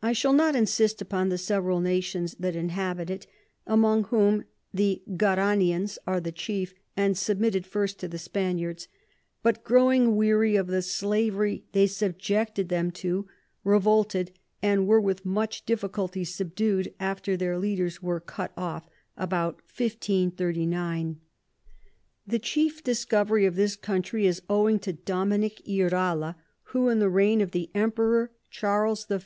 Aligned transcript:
I 0.00 0.14
shall 0.14 0.32
not 0.32 0.56
insist 0.56 1.02
upon 1.02 1.28
the 1.28 1.36
several 1.36 1.82
Nations 1.82 2.34
that 2.40 2.56
inhabit 2.56 3.10
it, 3.10 3.26
among 3.66 4.04
whom 4.04 4.44
the 4.72 5.02
Garanians 5.18 5.98
are 6.06 6.18
the 6.18 6.32
chief, 6.32 6.72
and 6.96 7.14
submitted 7.14 7.66
first 7.66 7.98
to 8.00 8.08
the 8.08 8.16
Spaniards; 8.16 8.88
but 9.42 9.62
growing 9.62 10.16
weary 10.16 10.56
of 10.56 10.68
the 10.68 10.80
Slavery 10.80 11.64
they 11.72 11.86
subjected 11.86 12.70
them 12.70 12.90
to, 12.92 13.28
revolted, 13.62 14.32
and 14.62 14.86
were 14.86 14.98
with 14.98 15.26
much 15.26 15.66
difficulty 15.66 16.24
subdu'd 16.24 16.94
after 16.98 17.36
their 17.36 17.58
Leaders 17.58 18.02
were 18.02 18.18
cut 18.18 18.52
off, 18.56 18.88
about 19.14 19.56
1539. 19.56 21.20
The 22.26 22.38
chief 22.38 22.82
Discovery 22.82 23.44
of 23.44 23.56
this 23.56 23.76
Country 23.76 24.26
is 24.26 24.40
owing 24.48 24.78
to 24.78 24.94
Dominick 24.94 25.60
Irala, 25.68 26.36
who 26.72 26.88
in 26.88 26.98
the 26.98 27.10
Reign 27.10 27.42
of 27.42 27.50
the 27.50 27.68
Emperor 27.74 28.30
Charles 28.48 29.04
V. 29.04 29.18